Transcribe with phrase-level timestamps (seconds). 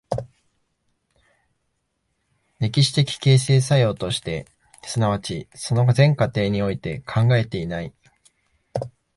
[2.57, 4.47] 歴史的形成作用として、
[4.83, 7.93] 即ちその全過程において考えていない。